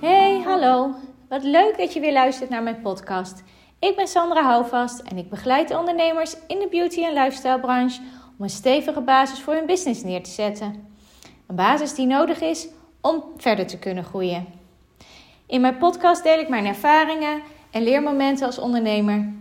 [0.00, 0.94] Hey, hallo.
[1.28, 3.42] Wat leuk dat je weer luistert naar mijn podcast.
[3.78, 8.00] Ik ben Sandra Houvast en ik begeleid ondernemers in de beauty- en lifestyle branche
[8.38, 10.94] om een stevige basis voor hun business neer te zetten.
[11.46, 12.68] Een basis die nodig is
[13.00, 14.46] om verder te kunnen groeien.
[15.46, 19.32] In mijn podcast deel ik mijn ervaringen en leermomenten als ondernemer.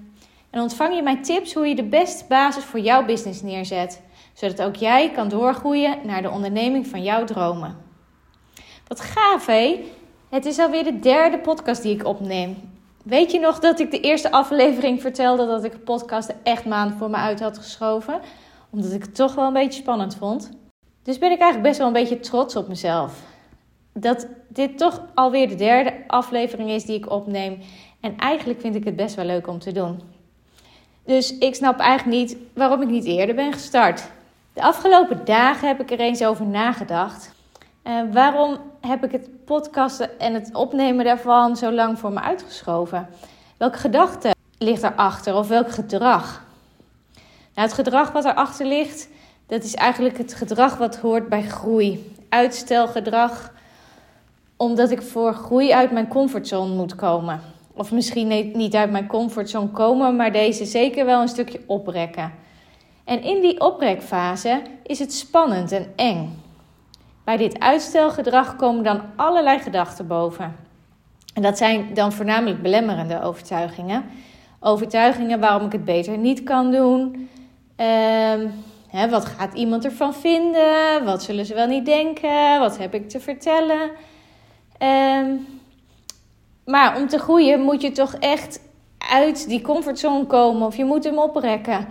[0.50, 4.02] En ontvang je mijn tips hoe je de beste basis voor jouw business neerzet,
[4.40, 7.78] zodat ook jij kan doorgroeien naar de onderneming van jouw dromen.
[8.88, 9.84] Wat gaaf hé!
[10.30, 12.57] Het is alweer de derde podcast die ik opneem.
[13.04, 17.10] Weet je nog dat ik de eerste aflevering vertelde dat ik podcast echt maand voor
[17.10, 18.21] me uit had geschoven?
[18.70, 20.50] Omdat ik het toch wel een beetje spannend vond.
[21.04, 23.21] Dus ben ik eigenlijk best wel een beetje trots op mezelf.
[23.94, 27.60] Dat dit toch alweer de derde aflevering is die ik opneem.
[28.00, 30.02] En eigenlijk vind ik het best wel leuk om te doen.
[31.06, 34.17] Dus ik snap eigenlijk niet waarom ik niet eerder ben gestart.
[34.59, 37.31] De afgelopen dagen heb ik er eens over nagedacht.
[37.83, 43.07] Uh, waarom heb ik het podcasten en het opnemen daarvan zo lang voor me uitgeschoven?
[43.57, 46.43] Welke gedachte ligt erachter of welk gedrag?
[47.55, 49.09] Nou, het gedrag wat erachter ligt,
[49.47, 52.16] dat is eigenlijk het gedrag wat hoort bij groei.
[52.29, 53.53] Uitstelgedrag,
[54.57, 57.41] omdat ik voor groei uit mijn comfortzone moet komen.
[57.73, 62.47] Of misschien niet uit mijn comfortzone komen, maar deze zeker wel een stukje oprekken.
[63.09, 66.41] En in die oprekfase is het spannend en eng.
[67.23, 70.55] Bij dit uitstelgedrag komen dan allerlei gedachten boven.
[71.33, 74.05] En dat zijn dan voornamelijk belemmerende overtuigingen.
[74.59, 77.29] Overtuigingen waarom ik het beter niet kan doen.
[77.75, 78.47] Ehm,
[79.09, 81.05] wat gaat iemand ervan vinden?
[81.05, 82.59] Wat zullen ze wel niet denken?
[82.59, 83.91] Wat heb ik te vertellen?
[84.77, 85.35] Ehm,
[86.66, 88.61] maar om te groeien moet je toch echt
[89.11, 91.88] uit die comfortzone komen of je moet hem oprekken.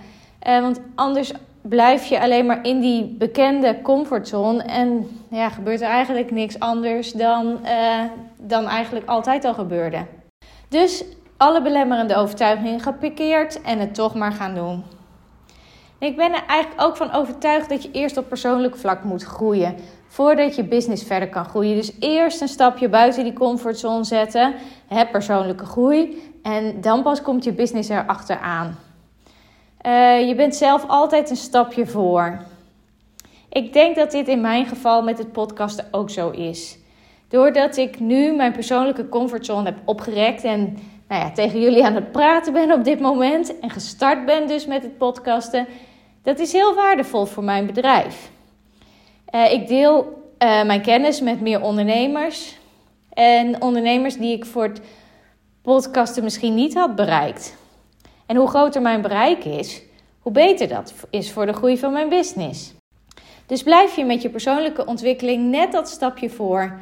[0.46, 5.88] Uh, want anders blijf je alleen maar in die bekende comfortzone en ja, gebeurt er
[5.88, 8.02] eigenlijk niks anders dan, uh,
[8.36, 10.06] dan eigenlijk altijd al gebeurde.
[10.68, 11.04] Dus
[11.36, 14.84] alle belemmerende overtuigingen gepikeerd en het toch maar gaan doen.
[15.98, 19.74] Ik ben er eigenlijk ook van overtuigd dat je eerst op persoonlijk vlak moet groeien.
[20.08, 21.76] Voordat je business verder kan groeien.
[21.76, 24.54] Dus eerst een stapje buiten die comfortzone zetten.
[24.86, 26.22] Hè, persoonlijke groei.
[26.42, 28.78] En dan pas komt je business erachteraan.
[29.86, 32.38] Uh, je bent zelf altijd een stapje voor.
[33.48, 36.78] Ik denk dat dit in mijn geval met het podcasten ook zo is.
[37.28, 40.78] Doordat ik nu mijn persoonlijke comfortzone heb opgerekt en
[41.08, 44.66] nou ja, tegen jullie aan het praten ben op dit moment en gestart ben dus
[44.66, 45.66] met het podcasten,
[46.22, 48.30] dat is heel waardevol voor mijn bedrijf.
[49.34, 50.04] Uh, ik deel
[50.38, 52.58] uh, mijn kennis met meer ondernemers
[53.12, 54.80] en ondernemers die ik voor het
[55.62, 57.57] podcasten misschien niet had bereikt.
[58.28, 59.82] En hoe groter mijn bereik is,
[60.18, 62.74] hoe beter dat is voor de groei van mijn business.
[63.46, 66.78] Dus blijf je met je persoonlijke ontwikkeling net dat stapje voor.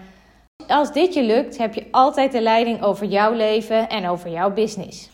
[0.68, 4.52] Als dit je lukt, heb je altijd de leiding over jouw leven en over jouw
[4.52, 5.10] business.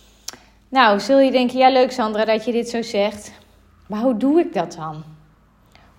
[0.69, 3.33] Nou, zul je denken, ja leuk Sandra dat je dit zo zegt.
[3.89, 5.05] Maar hoe doe ik dat dan?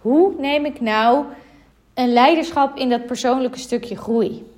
[0.02, 1.26] Hoe neem ik nou
[1.94, 4.52] een leiderschap in dat persoonlijke stukje groei?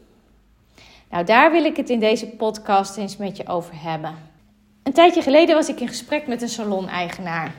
[1.10, 4.34] Nou, daar wil ik het in deze podcast eens met je over hebben.
[4.86, 7.54] Een tijdje geleden was ik in gesprek met een salon-eigenaar.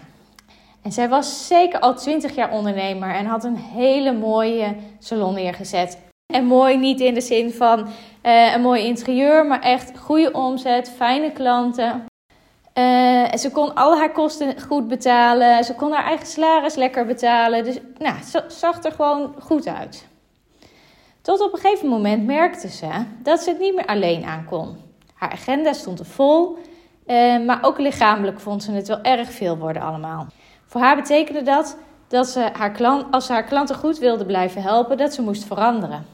[0.82, 5.98] En zij was zeker al 20 jaar ondernemer en had een hele mooie salon neergezet.
[6.32, 7.88] En mooi niet in de zin van
[8.22, 12.04] uh, een mooi interieur, maar echt goede omzet, fijne klanten.
[12.74, 15.64] Uh, ze kon al haar kosten goed betalen.
[15.64, 17.64] Ze kon haar eigen salaris lekker betalen.
[17.64, 20.06] Dus nou, ze zag er gewoon goed uit.
[21.22, 22.88] Tot op een gegeven moment merkte ze
[23.22, 24.76] dat ze het niet meer alleen aan kon.
[25.14, 26.58] Haar agenda stond er vol,
[27.06, 30.26] uh, maar ook lichamelijk vond ze het wel erg veel worden allemaal.
[30.66, 31.76] Voor haar betekende dat
[32.08, 35.44] dat ze haar klant, als ze haar klanten goed wilde blijven helpen, dat ze moest
[35.44, 36.06] veranderen.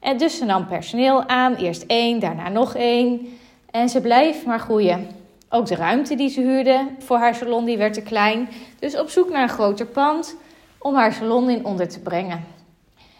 [0.00, 3.38] En dus ze nam personeel aan, eerst één, daarna nog één.
[3.70, 5.08] En ze bleef maar groeien.
[5.48, 8.48] Ook de ruimte die ze huurde voor haar salon die werd te klein.
[8.78, 10.36] Dus op zoek naar een groter pand
[10.78, 12.44] om haar salon in onder te brengen.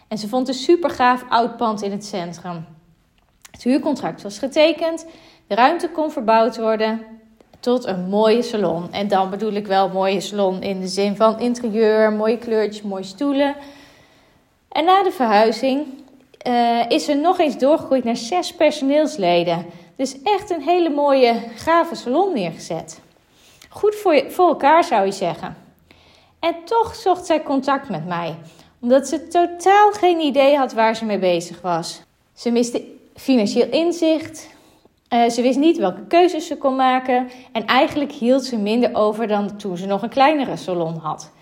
[0.09, 2.65] En ze vond een super gaaf oud pand in het centrum.
[3.50, 5.06] Het huurcontract was getekend,
[5.50, 7.06] de ruimte kon verbouwd worden
[7.61, 8.93] tot een mooie salon.
[8.93, 13.02] En dan bedoel ik wel mooie salon in de zin van interieur, mooie kleurtjes, mooie
[13.02, 13.56] stoelen.
[14.69, 15.87] En na de verhuizing
[16.47, 19.67] uh, is ze nog eens doorgegroeid naar zes personeelsleden.
[19.97, 23.00] Dus echt een hele mooie, gave salon neergezet.
[23.69, 25.56] Goed voor, voor elkaar zou je zeggen.
[26.41, 28.37] En toch zocht zij contact met mij,
[28.81, 32.02] omdat ze totaal geen idee had waar ze mee bezig was.
[32.35, 34.49] Ze miste financieel inzicht,
[35.11, 39.29] uh, ze wist niet welke keuzes ze kon maken en eigenlijk hield ze minder over
[39.29, 41.33] dan toen ze nog een kleinere salon had.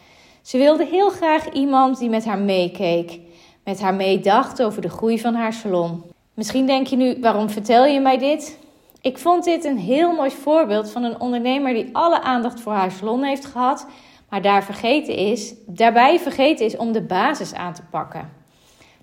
[0.43, 3.20] Ze wilde heel graag iemand die met haar meekeek,
[3.65, 6.03] met haar meedacht over de groei van haar salon.
[6.35, 8.59] Misschien denk je nu, waarom vertel je mij dit?
[9.00, 12.91] Ik vond dit een heel mooi voorbeeld van een ondernemer die alle aandacht voor haar
[12.91, 13.87] salon heeft gehad,
[14.29, 18.32] maar daar vergeten is, daarbij vergeten is om de basis aan te pakken.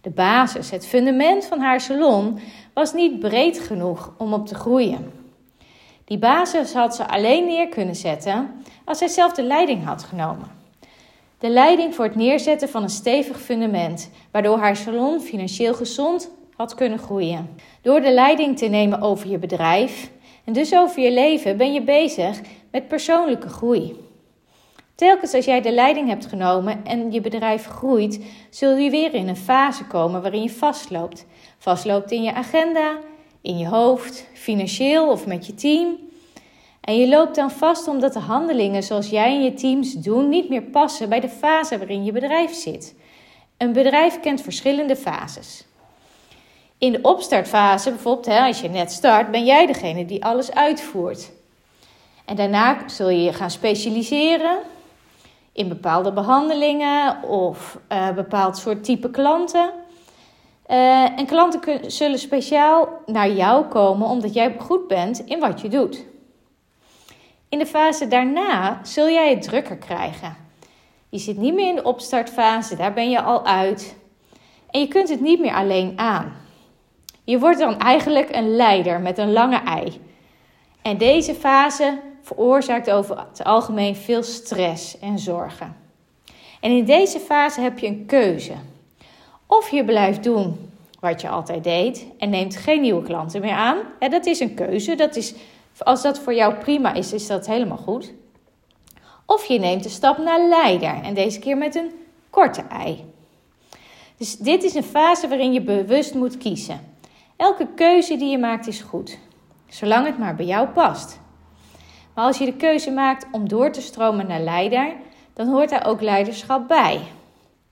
[0.01, 2.39] De basis, het fundament van haar salon,
[2.75, 5.11] was niet breed genoeg om op te groeien.
[6.05, 10.51] Die basis had ze alleen neer kunnen zetten als zij zelf de leiding had genomen.
[11.39, 16.75] De leiding voor het neerzetten van een stevig fundament, waardoor haar salon financieel gezond had
[16.75, 17.49] kunnen groeien.
[17.81, 20.11] Door de leiding te nemen over je bedrijf
[20.43, 22.39] en dus over je leven ben je bezig
[22.71, 24.04] met persoonlijke groei.
[24.95, 29.27] Telkens als jij de leiding hebt genomen en je bedrijf groeit, zul je weer in
[29.27, 31.25] een fase komen waarin je vastloopt.
[31.57, 32.97] Vastloopt in je agenda,
[33.41, 35.97] in je hoofd, financieel of met je team.
[36.81, 40.49] En je loopt dan vast omdat de handelingen zoals jij en je teams doen niet
[40.49, 42.95] meer passen bij de fase waarin je bedrijf zit.
[43.57, 45.65] Een bedrijf kent verschillende fases.
[46.77, 51.31] In de opstartfase, bijvoorbeeld als je net start, ben jij degene die alles uitvoert.
[52.25, 54.57] En daarna zul je je gaan specialiseren
[55.55, 59.69] in bepaalde behandelingen of uh, bepaald soort type klanten.
[60.67, 65.67] Uh, en klanten zullen speciaal naar jou komen omdat jij goed bent in wat je
[65.67, 66.05] doet.
[67.49, 70.35] In de fase daarna zul jij het drukker krijgen.
[71.09, 73.95] Je zit niet meer in de opstartfase, daar ben je al uit.
[74.71, 76.33] En je kunt het niet meer alleen aan.
[77.23, 80.01] Je wordt dan eigenlijk een leider met een lange ei.
[80.81, 85.75] En deze fase veroorzaakt over het algemeen veel stress en zorgen.
[86.61, 88.53] En in deze fase heb je een keuze.
[89.47, 90.69] Of je blijft doen
[90.99, 93.77] wat je altijd deed en neemt geen nieuwe klanten meer aan.
[93.99, 94.95] Dat is een keuze.
[94.95, 95.33] Dat is,
[95.77, 98.13] als dat voor jou prima is, is dat helemaal goed.
[99.25, 101.91] Of je neemt de stap naar leider en deze keer met een
[102.29, 103.03] korte ei.
[104.17, 106.93] Dus dit is een fase waarin je bewust moet kiezen.
[107.35, 109.17] Elke keuze die je maakt is goed,
[109.67, 111.23] zolang het maar bij jou past.
[112.15, 114.93] Maar als je de keuze maakt om door te stromen naar leider,
[115.33, 117.01] dan hoort daar ook leiderschap bij.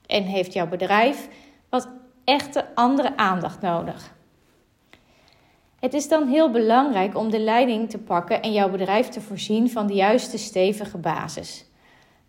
[0.05, 1.27] En heeft jouw bedrijf
[1.69, 1.87] wat
[2.23, 4.13] echte andere aandacht nodig.
[5.79, 9.71] Het is dan heel belangrijk om de leiding te pakken en jouw bedrijf te voorzien
[9.71, 11.65] van de juiste stevige basis.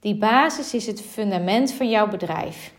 [0.01, 2.73] Die basis is het fundament van jouw bedrijf.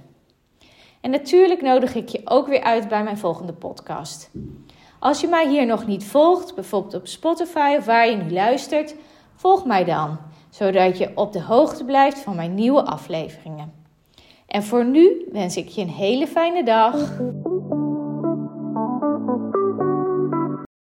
[1.02, 4.30] En natuurlijk nodig ik je ook weer uit bij mijn volgende podcast.
[5.00, 8.96] Als je mij hier nog niet volgt, bijvoorbeeld op Spotify of waar je nu luistert,
[9.36, 10.18] volg mij dan,
[10.50, 13.74] zodat je op de hoogte blijft van mijn nieuwe afleveringen.
[14.48, 16.96] En voor nu wens ik je een hele fijne dag.